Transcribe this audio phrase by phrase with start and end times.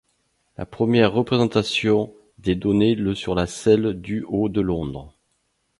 [0.57, 5.13] La première représentation d’ est donnée le sur la scène du au de Londres.